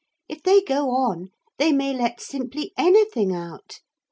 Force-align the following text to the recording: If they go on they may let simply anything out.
If 0.27 0.41
they 0.41 0.61
go 0.63 0.89
on 0.89 1.29
they 1.59 1.71
may 1.71 1.93
let 1.93 2.19
simply 2.21 2.71
anything 2.75 3.35
out. 3.35 3.81